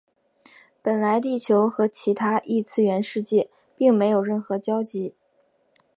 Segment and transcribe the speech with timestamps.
[0.81, 5.13] 本来地球和其他异次元世界并没有任何交集。